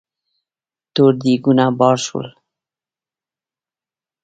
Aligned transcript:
تور 0.93 1.13
دېګونه 1.21 1.65
بار 1.79 1.97
شول. 2.05 2.27